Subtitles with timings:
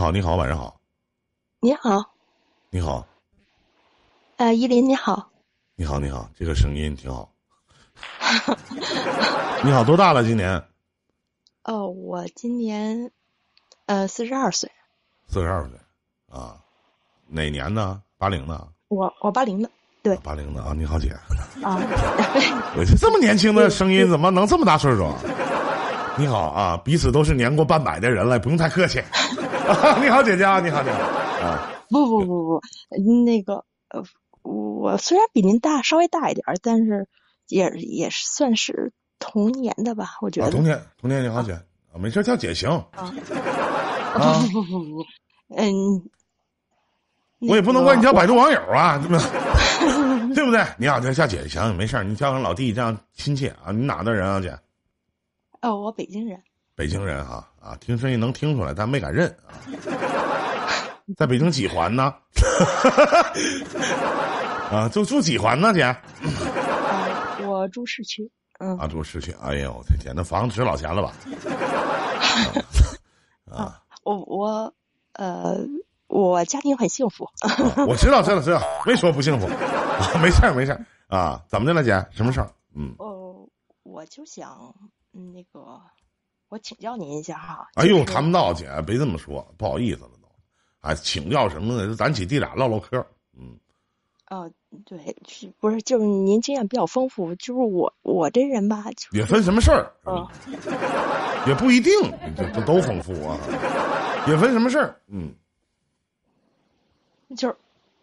[0.00, 0.80] 好，你好，晚上好。
[1.60, 2.14] 你好，
[2.70, 3.06] 你好，
[4.38, 5.30] 呃，依林你好，
[5.76, 7.30] 你好，你好，这个声音挺好。
[9.62, 10.24] 你好，多大了？
[10.24, 10.64] 今年
[11.64, 13.10] 哦，我今年
[13.84, 14.72] 呃四十二岁，
[15.28, 15.78] 四十二岁
[16.30, 16.56] 啊？
[17.28, 18.02] 哪年呢？
[18.16, 18.68] 八零的？
[18.88, 19.70] 我我八零的，
[20.02, 20.72] 对八零的啊。
[20.74, 21.10] 你好，姐。
[21.62, 21.76] 啊，
[22.74, 25.18] 我这这么年轻的声音， 怎么能这么大岁数啊？
[26.16, 29.02] 你好啊，彼此都是年过半百的人了，不用太客气。
[30.02, 30.98] 你好，姐姐啊，你好，你好
[31.46, 31.70] 啊。
[31.88, 32.60] 不不不不，
[33.24, 34.02] 那个呃，
[34.42, 37.08] 我虽然比您大稍微大一点儿，但是
[37.48, 40.50] 也也是算是同年的吧，我觉啊，得。
[40.52, 42.68] 同年，同年，你好，姐啊，没事叫姐行。
[42.92, 43.12] 啊，
[44.52, 45.04] 不不不不不，
[45.56, 46.02] 嗯，
[47.40, 49.26] 我也不能管你叫百度网友啊，对不对？
[49.82, 50.64] 嗯对不对？
[50.78, 53.72] 你好，叫叫姐行，没事儿你叫上老弟这样亲切啊。
[53.72, 54.56] 你哪的人啊，姐？
[55.62, 56.42] 哦，我北京人，
[56.74, 59.52] 北京人哈啊，听声音能听出来，但没敢认啊。
[61.16, 62.14] 在北京几环呢？
[64.70, 65.82] 啊，住住几环呢，姐？
[65.82, 66.00] 啊，
[67.46, 69.34] 我住市区，嗯，啊，住市区。
[69.42, 71.12] 哎呦，我的天，那房子值老钱了吧？
[73.50, 74.72] 啊，我我
[75.14, 75.58] 呃，
[76.06, 77.24] 我家庭很幸福。
[77.40, 77.50] 啊
[77.88, 81.42] 我知道，知道，知道，没说不幸福，啊、 没事儿，没事儿啊。
[81.48, 82.06] 怎么的了，姐？
[82.12, 82.48] 什么事儿？
[82.76, 83.48] 嗯，哦，
[83.82, 84.72] 我就想，
[85.12, 85.80] 嗯，那个，
[86.48, 87.68] 我请教您一下哈。
[87.74, 90.28] 哎呦，就是谈不到，姐，别这么说，不好意思了都。
[90.80, 91.94] 哎，请教什么呢？
[91.94, 93.04] 咱姐弟俩唠唠嗑。
[93.38, 93.58] 嗯，
[94.28, 94.50] 哦，
[94.86, 97.34] 对，是不是就是您经验比较丰富？
[97.34, 100.26] 就是我我这人吧，就是也分什么事儿，嗯
[101.46, 101.92] 也不一定，
[102.36, 103.38] 这这都丰富啊。
[104.28, 105.34] 也分什么事儿，嗯，
[107.34, 107.56] 就是，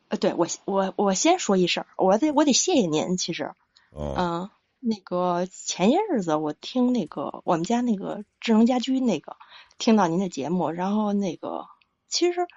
[0.10, 3.18] 呃，对我我我先说一声，我得我得谢谢您。
[3.18, 3.54] 其实，
[3.92, 4.50] 哦，嗯、
[4.80, 9.36] 那个前些日子我听那个我们家那个智能家居那个
[9.78, 11.66] 听到您的节目，然后那个
[12.08, 12.48] 其实，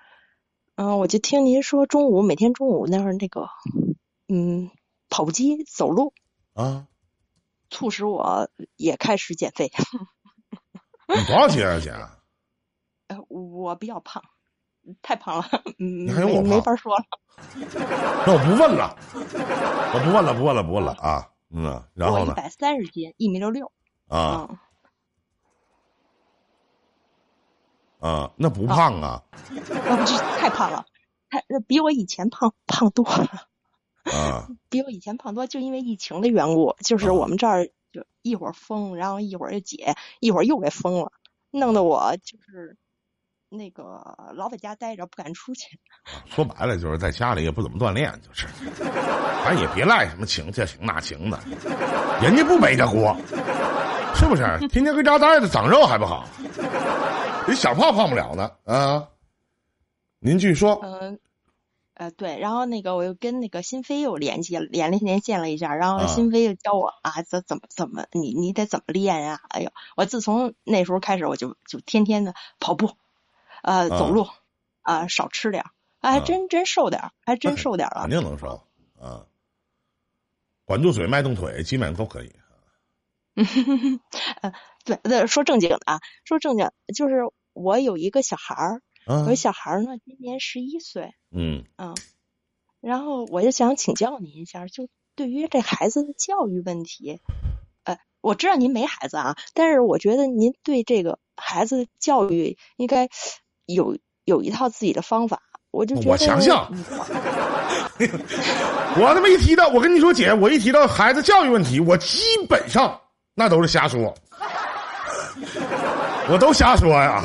[0.77, 3.49] 嗯、我就听您说中午每天中午那会儿那个，
[4.29, 4.71] 嗯，
[5.09, 6.13] 跑步机走路，
[6.55, 6.87] 啊，
[7.71, 9.73] 促使我也开始减肥。
[11.09, 11.91] 你多少斤啊，姐？
[13.09, 14.23] 呃，我比较胖，
[15.03, 15.45] 太胖了，
[15.79, 17.05] 嗯，你还有我没没法说了。
[18.27, 21.30] 那我不问了，我不问了，不问了，不问了啊。
[21.51, 23.73] 嗯，然后一百三十斤，一米六六。
[24.09, 24.49] 啊。
[28.01, 30.87] 嗯，啊，那不胖啊啊，不是太胖了，
[31.29, 33.49] 太比我以前胖胖多了，
[34.05, 34.49] 啊。
[34.69, 41.13] 比我以前胖多，就因为疫情的缘故，就是啊我们这儿就一会儿封，然后一会儿又解，一会儿又给封了，
[41.51, 42.79] 弄得我就是
[43.51, 44.01] 那个
[44.35, 45.79] 老在家待着，不敢出去。
[46.27, 48.47] 说白了就是在家里也不怎么锻炼，就是，
[49.45, 51.39] 咱也别赖什么情这情那情的，
[52.23, 53.15] 人家不背这锅，
[54.15, 54.45] 是不是？
[54.69, 56.25] 天天搁家待着长肉还不好，
[57.47, 59.09] 你想胖胖不了呢啊！
[60.21, 61.19] 您继续说嗯。
[61.95, 72.93] 呃，对，然后那个我又跟那个新飞又联系了，联联连线了一下，然后啊新飞又教我啊，怎怎么怎么你你得怎么练啊、哎呦，我自从那时候开始，我就就天天的跑步，
[73.63, 74.27] 呃，走路，
[74.83, 78.11] 啊，少吃点儿，啊，还啊真真瘦点儿，还真瘦点儿了肯。
[78.11, 78.67] 定能瘦
[78.99, 79.27] 啊！
[80.65, 82.33] 管住嘴，迈动腿，基本上都可以。
[84.43, 84.53] 呃，
[84.85, 91.97] 对对，说正经的啊，说正经，就是我有一个小孩儿，啊我小孩儿呢，今年十一岁，嗯嗯，
[92.81, 97.21] 然后我就想请教您一下，就对于这孩子的教育问题，
[97.85, 103.09] 呃，我知道您没孩子啊，但是我觉得您对这个孩子教育应该
[103.75, 105.41] 有有一套自己的方法。
[105.71, 106.85] 我就我想想嗯
[108.97, 113.01] 我他妈一提到，我跟你说姐，我一提到孩子教育问题，我基本上
[113.35, 114.13] 那都是瞎说，
[116.29, 117.23] 我都瞎说呀。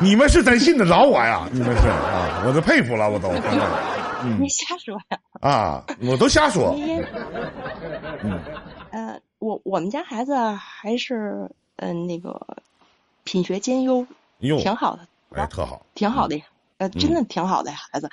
[0.00, 1.48] 你们是真信得着我呀？
[1.52, 3.30] 你们是啊，我都佩服了，我都
[4.40, 5.18] 你瞎说呀？
[5.40, 6.74] 啊，我都瞎说。
[8.22, 8.40] 嗯
[8.90, 12.40] 呃，我我们家孩子还是嗯、呃、那个
[13.22, 14.04] 品学兼优，
[14.40, 15.84] 哟，挺好的，哎，特好。
[15.94, 16.42] 挺好的，
[16.78, 18.10] 呃，真的挺好的孩子。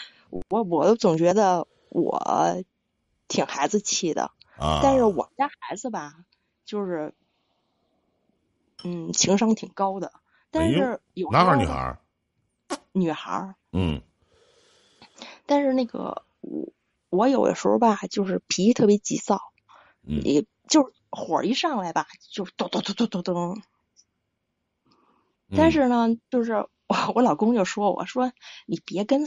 [0.50, 2.64] 我我总觉得我
[3.28, 6.14] 挺孩子气的，啊，但是我们家孩子吧，
[6.66, 7.14] 就是
[8.84, 10.14] 嗯情商挺高的，
[10.50, 12.00] 但是有男孩儿女孩儿？
[12.94, 14.02] 女孩儿，嗯
[15.46, 16.70] 但是那个我
[17.10, 19.40] 我有的时候吧，就是脾气特别急躁，
[20.04, 23.62] 嗯也就是火一上来吧，就咚咚咚咚咚咚。
[25.50, 28.34] 嗯但是呢，就是我我老公就说我说
[28.66, 29.22] 你别跟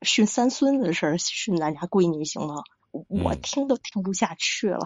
[0.00, 2.62] 训三孙子似的训咱家闺女行吗？
[3.08, 4.80] 我听都听不下去了。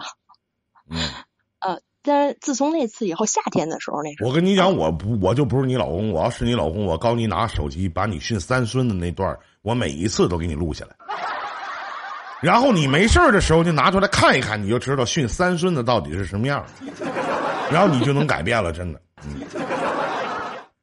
[0.89, 0.99] 嗯
[1.61, 10.95] 呃但是自从那次以后，夏天的时候那时候，我跟你讲，我不我就不是你老公，我要是你老公，我告你拿手机把你训三孙子那段，我每一次都给你录下来。
[12.41, 16.67] 然后你没事儿的时候就拿出来看一看，你就知道训三孙子到底是什么样儿，
[17.71, 19.01] 然后你就能改变了，真的。
[19.23, 19.41] 嗯，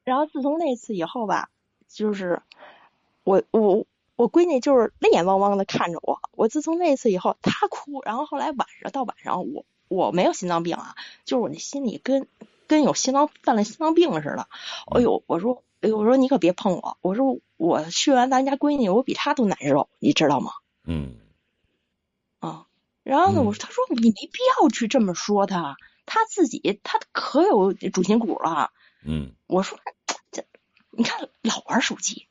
[0.04, 1.48] 然后自从那次以后吧，
[1.88, 2.42] 就是
[3.24, 6.20] 我我我闺女就是泪眼汪汪的看着我。
[6.32, 12.26] 我自从那次以后，她哭，然后后来晚上到晚上，我我没有心脏病啊，就是我那心里跟
[12.66, 14.48] 跟有心脏犯了心脏病似的。
[14.90, 20.50] 哎呦，我说哎呦，我说你可别碰我，我说我训完咱家闺女，我比她都难受，你知道吗？
[20.84, 21.14] 嗯，
[22.40, 22.66] 啊，
[23.04, 25.76] 然后呢，嗯我说，他说你没必要去这么说他，
[26.06, 28.72] 他自己他可有主心骨了。
[29.04, 29.78] 嗯，我说
[30.30, 30.44] 这，
[30.90, 32.26] 你看老玩手机，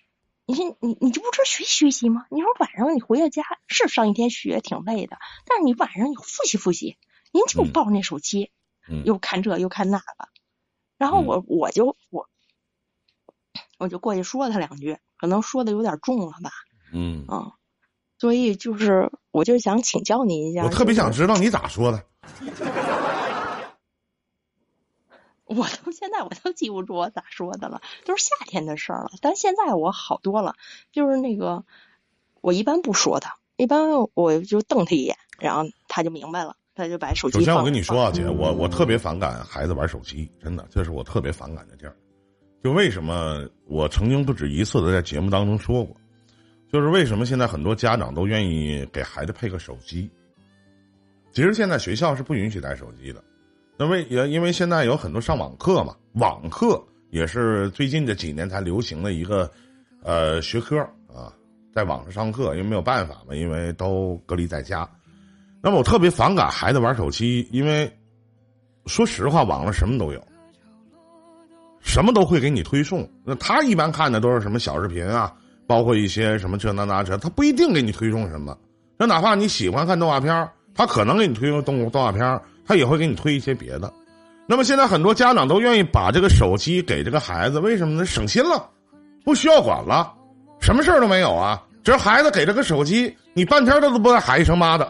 [0.45, 2.25] 你这你你就不知道学习学习吗？
[2.29, 6.97] 你说晚上你回到家是上一天学挺累的，但是你晚上你复习复习，
[7.31, 7.71] 您就嗯。
[7.71, 8.51] 抱着那手机，
[8.89, 9.03] 嗯。
[9.05, 10.05] 又看这又看那个，
[10.97, 12.29] 然后我我就我
[13.77, 16.51] 我就过去说他两句，可能说的有点重了吧，
[16.93, 17.51] 嗯，嗯，
[18.17, 22.05] 所以就是我就想请教您一下，我特别想知道你咋说的。
[25.55, 29.11] 我到现在我都记不住我咋说的了，都是夏天的事儿了。
[29.21, 30.55] 但现在我好多了，
[30.91, 31.63] 就是那个
[32.39, 41.95] 我一般不说他，一般我就瞪他一眼，然后他就明白了，他就把手机首先，我跟你说啊，姐，我我特别反感孩子玩手机，真的，这是我特别反感的地儿。
[42.63, 45.95] 就为什么我曾经不止一次的在节目当中说过，
[46.71, 50.09] 就是为什么现在很多家长都愿意给孩子配个手机。
[51.33, 53.23] 其实现在学校是不允许带手机的，
[53.81, 56.79] 那为也因为现在有很多上网课嘛，网课
[57.09, 59.49] 也是最近这几年才流行的一个
[60.03, 60.79] 呃学科
[61.11, 61.33] 啊，
[61.73, 64.87] 在网上上课，因为没有办法嘛，因为都隔离在家。
[65.63, 67.91] 那么我特别反感孩子玩手机，因为
[68.85, 70.23] 说实话，网上什么都有，
[71.79, 73.09] 什么都会给你推送。
[73.25, 75.33] 那他一般看的都是什么小视频啊，
[75.65, 78.55] 包括一些什么这那那这，他不一定给你推送什么。
[78.95, 82.39] 那哪怕你喜欢看动画片儿他可能给你推送动动画片儿
[82.71, 83.91] 他也会给你推一些别的。
[84.47, 88.05] 那么现在很多家长都愿意把这个手机给这个孩子，为什么呢？
[88.05, 88.65] 省心了，
[89.25, 90.13] 不需要管了，
[90.61, 91.61] 什么事儿都没有啊。
[91.83, 94.89] 只要孩子给这个手机，你半天他都不带喊一声妈的，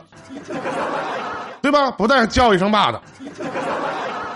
[1.60, 1.90] 对吧？
[1.90, 3.02] 不带叫一声爸的。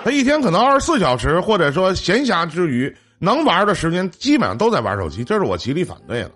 [0.04, 6.32] 他一天可能二十四小时，或者说闲暇之余能玩的时间，基本上都在玩手机，这是我极力反对的。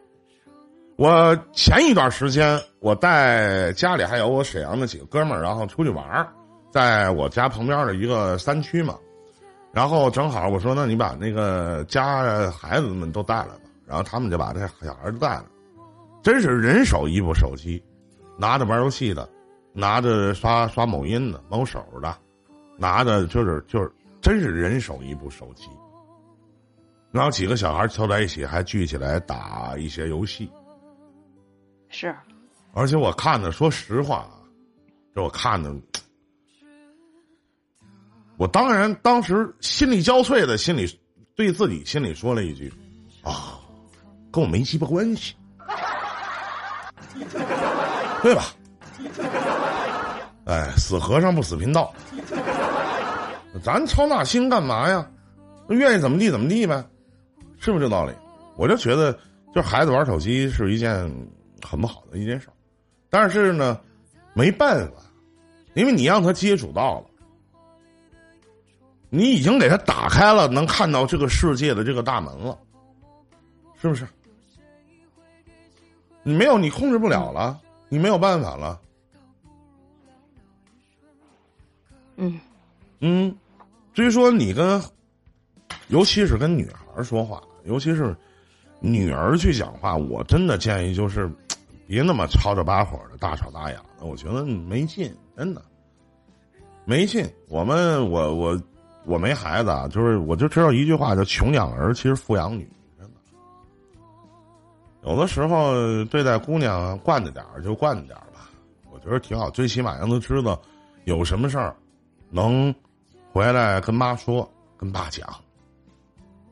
[0.96, 6.28] 我前一段时间，我带家里还有我沈阳的几个哥们儿，然后出去玩儿，
[6.72, 8.98] 在我家旁边的一个山区嘛。
[9.72, 13.62] 然后正好我说，那你把那个家孩子们都带来吧。
[13.86, 15.44] 然后他们就把这小孩都带来，
[16.22, 17.84] 真是人手一部手机，
[18.38, 19.28] 拿着玩游戏的，
[19.74, 22.16] 拿着刷刷某音的、某手的，
[22.78, 25.70] 拿着就是就是，真是人手一部手机。
[27.12, 30.52] 然后几个小孩凑在一起，还聚起来打一些游戏。
[31.88, 32.16] 是
[32.74, 34.38] 而且我看的，说实话啊，
[35.16, 35.74] 这我看的，
[38.40, 40.88] 我当然当时心力交瘁的，心里
[41.36, 42.74] 对自己心里说了一句
[43.22, 43.60] ：“啊，
[44.32, 45.36] 跟我没鸡巴关系，
[48.24, 48.46] 对吧？”
[50.48, 51.94] 哎，死和尚不死贫道，
[53.62, 55.06] 咱操那心干嘛呀？
[55.68, 56.82] 愿意怎么地怎么地呗，
[57.60, 58.14] 是不是这道理？
[58.56, 59.20] 我就觉得，
[59.54, 60.96] 就孩子玩手机是一件
[61.62, 62.54] 很不好的一件事儿。
[63.10, 63.78] 但是呢，
[64.34, 64.94] 没办法，
[65.74, 67.09] 因为你让他接触到了，
[69.10, 72.58] 你已经给他打开了能看到这个世界的这个大门了，
[73.82, 74.08] 是不是？
[76.24, 78.80] 你没有，你控制不了了，你没有办法了。
[82.18, 82.40] 嗯
[83.00, 83.36] 嗯，
[83.94, 84.82] 至于说你跟，
[85.88, 88.16] 尤其是跟女孩说话，尤其是
[88.80, 91.30] 女儿去讲话，我真的建议就是。
[91.88, 95.66] 别那么吵吵把火的，大吵大嚷的，我觉得没劲，真的
[96.86, 97.28] 没劲。
[97.48, 98.62] 我们我我
[99.06, 103.14] 我没孩子啊，就是我就知道一句话叫“穷养儿，其实富养女”，真的。
[105.04, 105.74] 有的时候
[106.06, 108.50] 对待姑娘惯着点儿就惯着点儿吧，
[108.92, 109.50] 我觉得挺好。
[109.50, 110.60] 最起码让她知道，
[111.06, 111.76] 有什么事儿
[112.30, 112.74] 能
[113.32, 115.28] 回来跟妈说，跟爸讲，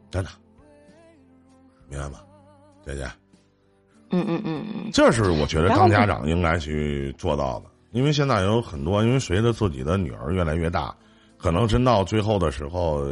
[0.10, 0.30] 真的，
[1.90, 2.20] 明白吗，
[2.86, 3.04] 姐姐？
[4.10, 10.96] 嗯嗯嗯嗯，这是我觉得当家长应该去做到的，因为现在有很多，因为随着自己的女儿越来越大，
[11.38, 13.06] 可能真到最后的时候，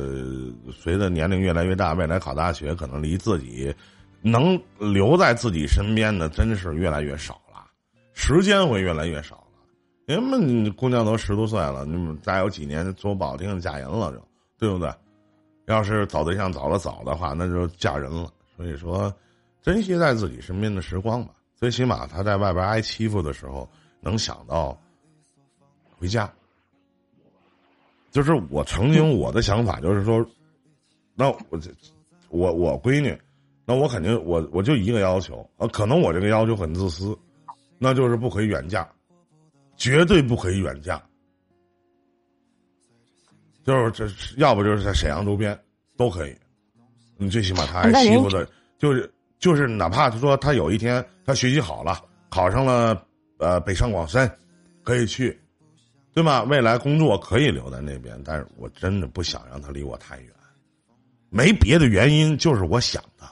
[0.73, 3.73] 随着年龄越来越大，未来考大学，可能离自己
[4.21, 7.65] 能留在自己身边的真是越来越少了，
[8.13, 9.41] 时间会越来越少了。
[10.07, 14.27] 人们姑娘都十多岁了，你们再有几年说不好听嫁人了，就
[14.57, 14.91] 对不对？
[15.67, 18.29] 要是找对象找的早的话，那就嫁人了。
[18.55, 19.13] 所以说，
[19.61, 21.31] 珍惜在自己身边的时光吧。
[21.55, 23.67] 最起码他在外边挨欺负的时候，
[23.99, 24.77] 能想到
[25.97, 26.31] 回家。
[28.15, 30.25] 就是我曾经我的想法就是说，
[31.15, 31.69] 那我这
[32.29, 33.13] 我我闺女，
[33.65, 37.13] 那我肯定我我就一个要求，啊，可能我这个要求很自私，
[37.77, 38.89] 那就是不可以远嫁，
[39.75, 41.03] 绝对不可以远嫁。
[43.65, 44.07] 就是这，
[44.37, 45.59] 要不就是在沈阳周边
[45.97, 46.33] 都可以。
[47.17, 48.47] 你最起码他还欺负的，
[48.79, 53.05] 就是就是，哪怕他说他有一天他学习好了，考上了
[53.39, 54.31] 呃北上广深，
[54.83, 55.37] 可以去，
[56.15, 56.43] 对吧？
[56.43, 60.29] 未来工作可以留在那边，但是我真的不想让他离我太远，
[61.29, 63.29] 没别的原因，就是我想的。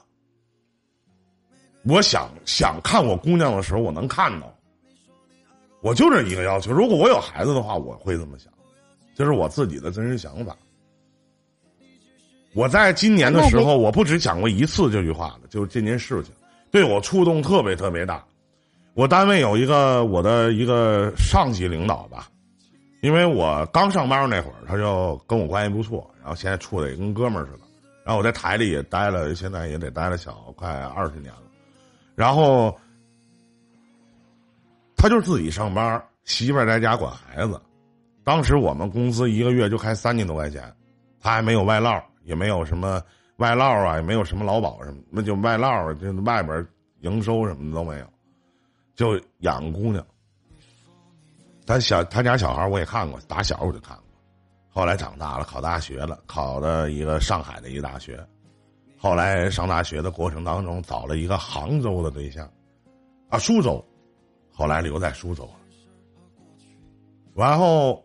[1.86, 4.54] 我想想看我姑娘的时候，我能看到。
[5.82, 8.52] 我就这一个要求，如果我有孩子的话，我会这么想。
[9.16, 10.56] 这是我自己的真实想法。
[12.54, 16.34] 我在今年的时候，我不止讲过一次这句话了，就是这件事情
[16.70, 18.24] 对我触动特别特别大。
[18.94, 22.30] 我单位有一个我的一个上级领导吧，
[23.04, 27.60] 因为我刚上班那会儿，他就跟我关系不错，然后现在处的也跟哥们儿似的。
[28.06, 31.42] 然后我在台里也待了，现在也得待了小快二十年了。
[32.16, 32.74] 然后
[34.96, 37.60] 他就自己上班，媳妇儿在家管孩子。
[38.24, 40.74] 当时我们公司一个月就开三千多块钱，
[41.20, 43.04] 他还没有外捞，也没有什么
[43.36, 46.66] 外捞啊，也没有什么劳保什么，那就外捞，就外边
[47.02, 48.06] 营收什么的都没有，
[48.96, 50.02] 就养姑娘。
[51.66, 54.06] 他小他家小孩我也看过，打小我就看过，
[54.70, 58.26] 后来长大了考大学了，考的一个上海的一个大学，
[58.98, 62.50] 后来上大学的过程当中找了一个杭州的对象，
[63.30, 63.84] 啊苏州，
[64.52, 65.60] 后来留在苏州了，
[67.36, 68.04] 然后。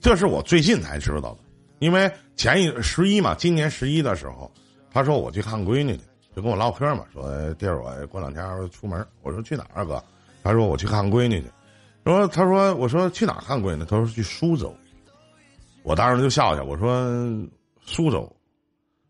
[0.00, 1.38] 这是我最近才知道的，
[1.78, 4.52] 因为前一十一嘛，今年十一的时候，
[4.90, 6.02] 他说我去看闺女去，
[6.36, 10.04] 就跟我唠嗑嘛，说弟儿我过两天出门，我说去哪儿哥？
[10.42, 11.46] 他说我去看闺女去，
[12.12, 13.84] 说他说我说去哪儿看闺女？
[13.84, 14.74] 他说去苏州，
[15.82, 17.10] 我当时就笑笑，我说
[17.80, 18.30] 苏州，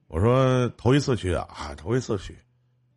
[0.07, 2.39] 我说头一次去啊，头一次去，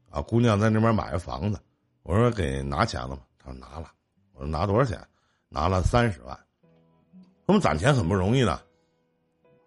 [0.10, 1.60] 啊姑娘在那边买个房子，
[2.04, 3.20] 我说给拿钱了吗？
[3.40, 3.92] 他说拿了，
[4.34, 5.00] 我说拿多少钱？
[5.50, 6.38] 拿了三十万。
[7.46, 8.60] 我们攒钱很不容易的，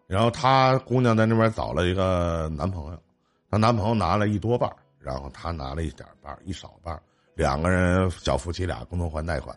[0.07, 3.03] 然后她姑娘在那边找了一个男朋友，
[3.51, 7.01] 她男朋友拿了一多半然后她拿了一点半一少半
[7.35, 9.57] 两个人小夫妻俩共同还贷款，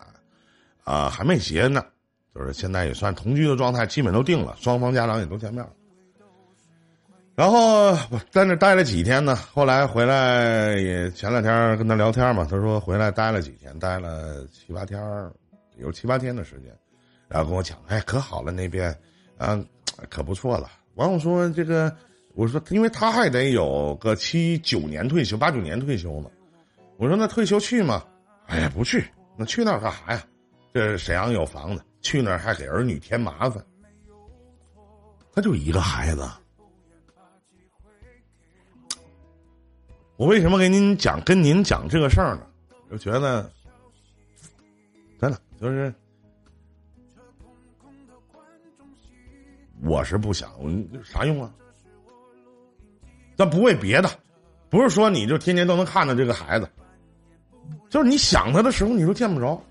[0.84, 1.84] 啊，还没结呢，
[2.34, 5.70] 就是现在也算同居的状态，基本都定了，双方家长也都见面了。
[7.34, 15.02] 然后我在那待了几天呢，后来回来也前两天跟他聊天嘛，他说回来待了几天，待了七八天，
[15.76, 16.72] 有七八天的时间。
[17.26, 18.96] 然后跟我讲，哎，可好了那边，
[19.36, 19.58] 啊，
[20.08, 20.70] 可不错了。
[20.94, 21.92] 完我说这个，
[22.34, 26.30] 我说因为他还得有个七九年退休，八九年退休呢。
[26.98, 28.04] 我说那退休去吗？
[28.46, 29.04] 哎呀，不去，
[29.36, 30.22] 那去那儿干啥呀？
[30.74, 33.64] 这沈阳有房子，去那儿还给儿女添麻烦。
[35.32, 36.28] 他就一个孩子。
[40.16, 42.46] 我为什么给您讲，跟您讲这个事儿呢？
[42.90, 43.48] 就觉得，
[45.20, 45.94] 真的就是。
[49.80, 50.50] 我是不想，
[51.04, 51.54] 啥用啊？
[53.36, 54.10] 但不为别的，
[54.68, 56.68] 不是说你就天天都能看到这个孩子，
[57.88, 59.62] 就是你想他的时候你都见不着，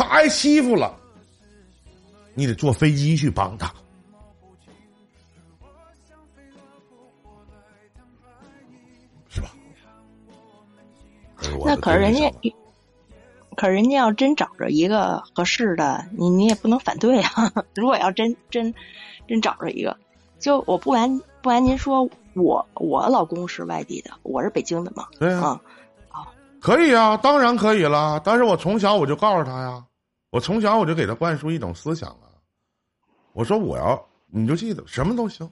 [0.00, 0.98] 他挨欺负了，
[2.32, 3.70] 你得坐飞机去帮他，
[9.28, 9.50] 是吧？
[11.66, 12.32] 那可是人家。
[13.56, 17.52] 可人家要真找着一个合适的，你你也不能反对啊。
[17.76, 18.72] 如果要真真
[19.28, 19.94] 真找着一个，
[20.38, 25.08] 就我不瞒不瞒您说，我我老公是外地的，我是北京的嘛。
[25.18, 25.60] 对啊，
[26.08, 26.26] 啊，
[26.58, 28.18] 可以啊，当然可以了。
[28.24, 29.84] 但是我从小我就告诉他呀，
[30.30, 32.32] 我从小我就给他灌输一种思想啊。
[33.32, 35.50] 我说我要你就记得什么都行，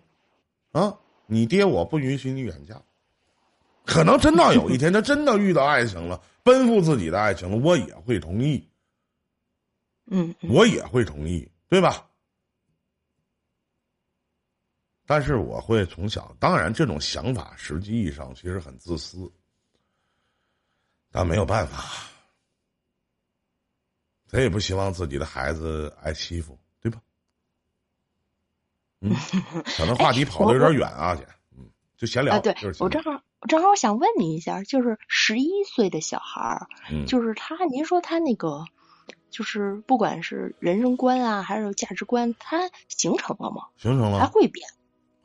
[0.73, 2.80] 啊，你爹我不允许你远嫁。
[3.85, 6.20] 可能真到有一天他真的遇到爱情了。
[6.42, 8.66] 奔赴自己的爱情了，我也会同意。
[10.06, 12.06] 嗯，我也会同意，对吧？
[15.04, 19.30] 但是我会从小，当然这种想法实际意义上其实很自私，
[21.11, 21.85] 但没有办法，
[24.30, 27.00] 谁也不希望自己的孩子挨欺负，对吧？
[29.00, 29.14] 嗯，
[29.76, 32.37] 可能话题跑的有点远啊，姐，嗯，就闲聊。
[32.37, 33.23] 啊对，我正好。
[33.40, 36.66] 我正好想问你一下，就是十一岁的小孩儿，
[37.06, 38.64] 就是他，您说他那个，
[39.30, 43.68] 就是不管是人生观啊，还是价值观，他形成了吗？
[43.76, 44.68] 形成了还会变，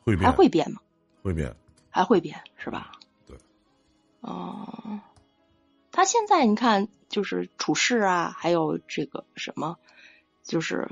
[0.04, 0.80] 会变还会变吗？
[1.24, 1.56] 会变，
[1.90, 2.92] 还会变是吧？
[3.26, 3.36] 对。
[4.20, 5.00] 哦，
[5.90, 9.76] 他现在你看，就是处事啊，还有这个什么，
[10.42, 10.90] 就是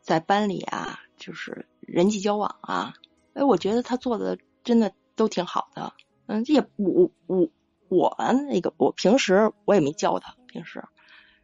[0.00, 2.94] 在班里啊，就是人际交往啊，
[3.34, 5.92] 哎，我觉得他做的真的都挺好的。
[6.26, 7.48] 嗯，也我我
[7.88, 8.16] 我
[8.48, 10.82] 那个我平时我也没教他，平时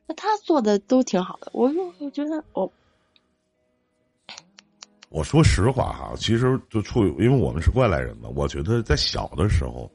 [0.08, 1.52] 那他做的都挺好的。
[1.54, 2.72] 我我觉得我
[5.10, 9.88] 我说实话哈，其实就处，因为我们是过来人嘛，我觉得在小的时候，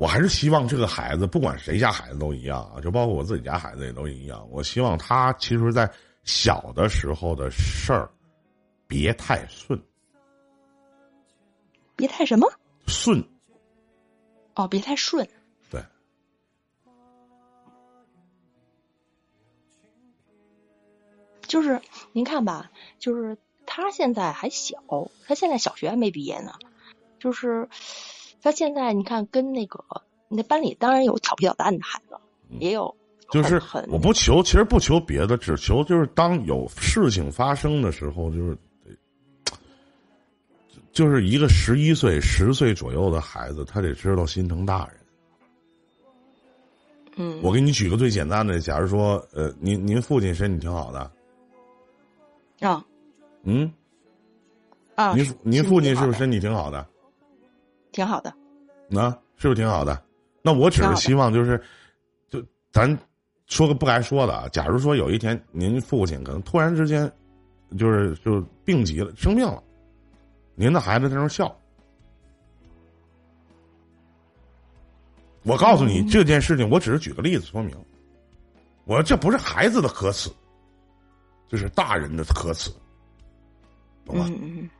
[0.00, 4.48] 我还是希望这个孩子，不管谁家孩子都一样啊，就包括我自己家孩子也都一样。
[4.50, 5.92] 我希望他其实，在
[6.24, 8.10] 小的时候的事儿，
[8.88, 9.78] 别太顺，
[11.96, 12.50] 别太什么
[12.86, 13.22] 顺，
[14.54, 15.28] 哦，别太顺。
[15.68, 15.84] 对，
[21.42, 21.78] 就是
[22.12, 24.82] 您看吧，就是他现在还小，
[25.26, 26.54] 他现在小学还没毕业呢。
[27.18, 27.68] 就是
[28.42, 29.84] 他现在你看，跟那个
[30.28, 32.16] 那班里当然有调皮捣蛋的孩子，
[32.58, 32.94] 也有
[33.30, 38.58] 就是很我不求，其实不求别的，只求就是当有事情发生的时候，就是
[40.92, 44.96] 就是一个十一岁、十岁左右的孩子，他得知道心疼大人。
[47.16, 51.10] 嗯，我给你举个最简单的，假如说，呃，您您父亲身体挺好的，
[52.66, 52.84] 啊
[53.42, 53.70] 嗯，
[54.94, 56.86] 啊，您您父亲是不是是身体挺好的？
[57.92, 58.32] 挺好的？
[58.88, 60.02] 那是不是挺好的？
[60.42, 61.62] 那我只是希望就是，
[62.28, 62.42] 就
[62.72, 62.98] 咱
[63.46, 64.48] 说个不该说的啊。
[64.48, 67.10] 假如说有一天您父亲可能突然之间，
[67.78, 69.62] 就是就病急了，生病了，
[70.54, 71.54] 您的孩子在那儿笑。
[75.42, 77.76] 我告诉你嗯这件事情，我只是举个例子说明。
[78.84, 80.30] 我说这不是孩子的可耻，
[81.48, 82.70] 这是大人的可耻，
[84.04, 84.26] 懂吗？
[84.28, 84.70] 嗯嗯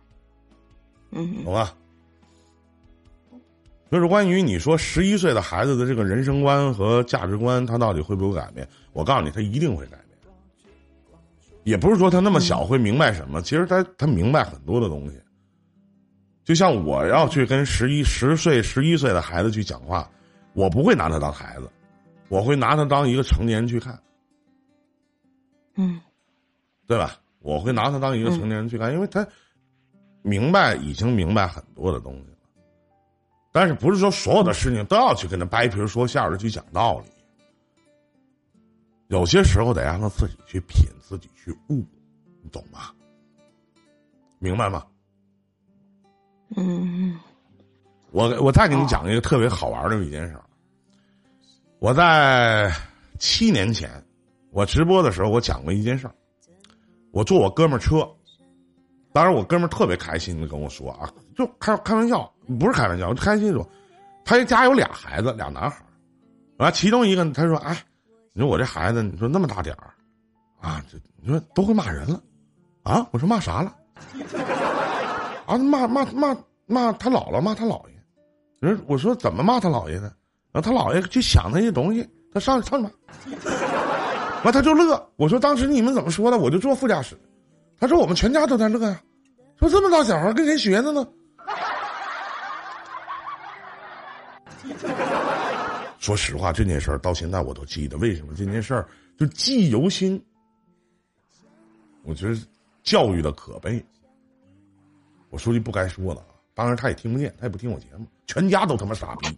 [1.12, 1.74] 嗯嗯懂吧？
[3.90, 8.66] 就是关于你说十一岁的孩子的这个人生观和价值观，他到底会不会改变？
[8.92, 10.06] 我告诉你，他一定会改变。
[11.64, 15.20] 也不是说他那么小会明白什么，其实他他明白很多的东西。
[16.44, 20.08] 就像我要去跟十一十岁、十一岁的孩子去讲话，
[20.52, 21.68] 我不会拿他当孩子，
[22.28, 24.00] 我会拿他当一个成年人去看，
[25.74, 26.00] 嗯
[26.86, 27.16] 对吧？
[27.40, 29.26] 我会拿他当一个成年人去看，因为他
[30.22, 32.36] 明白已经明白很多的东西了。
[33.52, 37.06] 但是不是说所有的事情都要去跟他掰皮说馅儿的去讲道理？
[39.08, 41.84] 有些时候得让他自己去品，自己去悟，
[42.42, 42.90] 你懂吗？
[44.38, 44.86] 明白吗？
[46.56, 47.18] 嗯
[48.12, 50.44] 我我再给你讲一个特别好玩的一件事儿。
[51.78, 52.72] 我在
[53.18, 53.90] 七年前，
[54.50, 56.14] 我直播的时候，我讲过一件事儿。
[57.12, 58.08] 我坐我哥们儿车，
[59.12, 63.68] 当时我哥们儿特别开心的跟我说啊，就开开玩笑，不是开玩笑，我开心说，
[64.24, 65.84] 他家有俩孩子，俩男孩儿，
[66.58, 67.76] 完其中一个他说，哎，
[68.32, 69.94] 你说我这孩子，你说那么大点儿，
[70.60, 72.20] 啊，这你说都会骂人了，
[72.82, 73.74] 啊，我说骂啥了？
[75.46, 76.36] 啊，骂骂骂
[76.66, 77.94] 骂他姥姥，骂他姥爷。
[78.60, 80.12] 人我说怎么骂他姥爷呢？
[80.52, 82.90] 然后他姥爷就想那些东西，他上上去骂，
[84.44, 85.10] 完他就乐。
[85.16, 86.38] 我说当时你们怎么说的？
[86.38, 87.18] 我就坐副驾驶。
[87.78, 89.00] 他说我们全家都在乐呀、
[89.58, 91.06] 说这么大小孩跟谁学的呢？
[95.98, 97.96] 说实话，这件事儿到现在我都记得。
[97.98, 100.22] 为什么这件事儿就记忆犹新？
[102.02, 102.36] 我觉得
[102.82, 103.84] 教育的可悲。
[105.28, 109.28] 我说句不该说的啊，当然他也听不见，他也不听我节目，全家都他妈傻逼。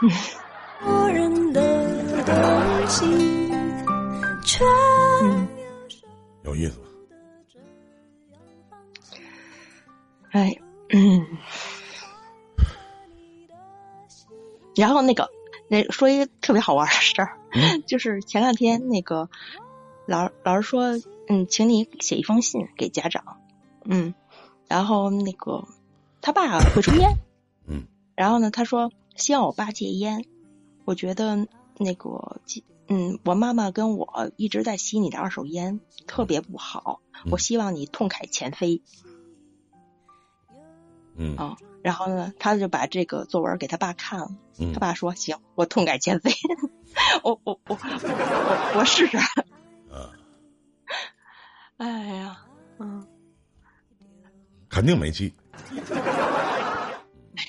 [6.44, 6.86] 有意思吧？
[10.32, 10.54] 哎
[10.90, 11.26] 嗯，
[14.80, 15.28] 然后那个
[15.68, 17.38] 那说一个特别好玩的事儿，
[17.86, 19.28] 就是前两天那个
[20.06, 23.36] 老老师说，嗯，请你写一封信给家长，
[23.84, 24.14] 嗯，
[24.68, 25.68] 然后那个
[26.22, 27.18] 他爸会抽烟，
[27.66, 30.24] 嗯，然后呢，他说希望我爸戒烟，
[30.86, 38.80] 我觉得那个戒嗯，我妈妈跟我一直在吸你的二手烟，特别不好，我希望你痛改前非。
[41.16, 41.36] 嗯。
[41.36, 46.30] 啊、然后呢，他就把这个作文给他爸看了，嗯他爸说：“行，我痛改前非，
[47.24, 49.16] 我我我我我我试试。
[49.16, 50.12] 啊，”
[51.78, 52.44] 哎呀，
[52.78, 53.06] 嗯，
[54.68, 55.34] 肯定没记。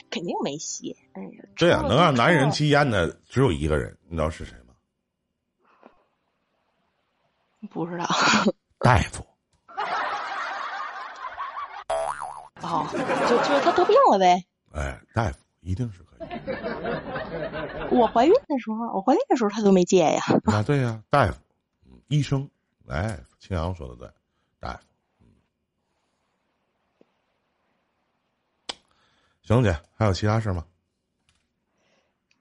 [0.10, 0.96] 肯定没戏。
[1.14, 4.74] 哎呀，这样、能让男人吸烟的只有一个人，你知道是谁吗？
[7.70, 8.06] 不知道。
[8.80, 9.26] 大夫，
[12.62, 12.88] 哦，
[13.28, 14.46] 就就是他得病了呗。
[14.72, 16.30] 哎，大夫一定是可以。
[17.96, 20.22] 我怀孕的时候，我怀孕的时候他都没戒呀。
[20.46, 21.38] 啊，对呀、大夫，
[21.86, 22.50] 嗯医生，
[22.88, 24.10] 哎，青阳说的对，
[24.60, 24.84] 大夫，
[25.20, 25.26] 嗯，
[29.44, 30.66] 行姐，还有其他事吗？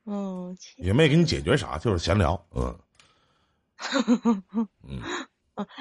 [0.06, 2.78] 嗯，也没给你解决啥，就是闲聊，嗯，
[4.82, 5.00] 嗯，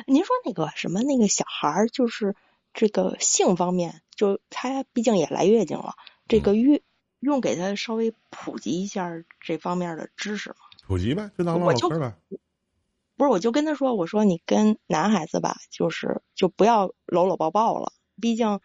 [0.05, 2.35] 您说那个什么那个小孩儿，就是
[2.73, 5.93] 这个性方面，就他毕竟也来月经了，
[6.27, 6.81] 这个月
[7.21, 10.55] 用给他稍微普及一下这方面的知识嘛？
[10.85, 12.13] 普及呗，就当唠我就唠嗑呗。
[13.15, 18.59] 不是，我就跟他说，我说你跟男孩子吧，就是就不要搂搂抱抱了，毕竟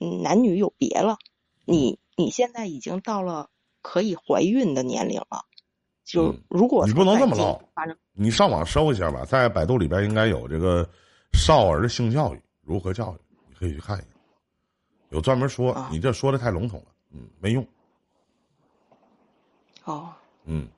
[0.00, 1.18] 嗯男女有别了。
[1.66, 3.50] 你你现在已经到了
[3.82, 5.44] 可以怀孕的年龄了，
[6.02, 7.60] 就嗯如果你不能这么唠
[8.14, 10.88] 你上网搜一下吧，在百度里边应该有这个
[11.34, 13.18] 少儿性教育如何教育，
[13.50, 14.06] 你可以去看一下，
[15.14, 15.72] 有专门说。
[15.72, 17.64] 啊你这说的太笼统了，嗯，没用，
[19.84, 20.12] 哦，
[20.44, 20.68] 嗯，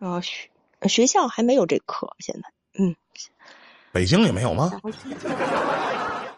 [0.00, 0.48] 呃学
[0.88, 2.94] 学校还没有这课，现在嗯，
[3.92, 4.72] 北京也没有吗？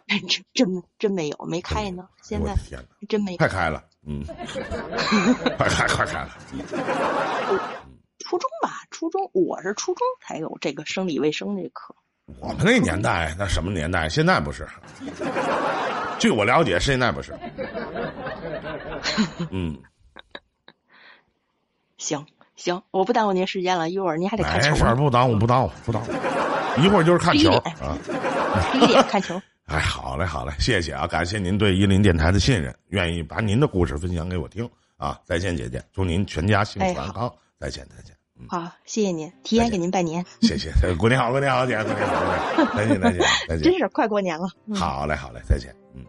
[0.06, 2.54] 真真真没有，没开呢，现在
[3.08, 4.22] 真没有快开了，嗯，
[5.56, 6.36] 快开快开了，
[8.18, 11.94] 初中吧，初中我是初中才有这个生理卫生这课。
[12.40, 14.08] 我们那年代那什么年代？
[14.08, 14.68] 现在不是。
[16.22, 17.36] 据我了解，现在不是。
[19.50, 19.76] 嗯，
[21.98, 26.06] 行行，我不耽误您时间了，一会儿您还得看球没事儿，不耽误，不耽误，不耽误。
[26.80, 27.98] 一会儿就是看球啊。
[28.70, 29.34] 十一点看球。
[29.66, 35.18] 哎，好嘞，好嘞，谢谢啊，感谢您对伊林电台的信任，愿意把您的故事分享给我听啊！
[35.24, 37.28] 再见，姐姐，祝您全家幸福哎安康。
[37.58, 43.78] 再见，再见，嗯，好，谢谢您，提前给您拜年，谢谢， 过年好，过年好，姐，过年好，过年，再见，再见，再见真。
[43.78, 44.48] 是快过年了。
[44.66, 46.04] 嗯好嘞，好嘞，再见，嗯。